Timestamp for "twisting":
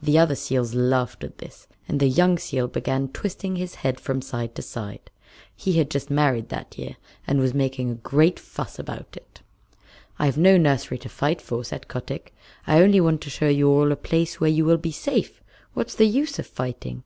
3.08-3.56